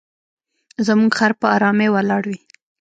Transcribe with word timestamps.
زموږ 0.87 1.11
خر 1.17 1.31
په 1.39 1.45
آرامۍ 1.55 1.87
ولاړ 1.91 2.23
وي. 2.29 2.39